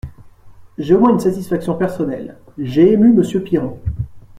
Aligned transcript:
J’ai 0.79 0.95
au 0.95 0.99
moins 0.99 1.11
une 1.11 1.19
satisfaction 1.19 1.75
personnelle: 1.75 2.35
j’ai 2.57 2.91
ému 2.91 3.13
Monsieur 3.13 3.43
Piron. 3.43 3.79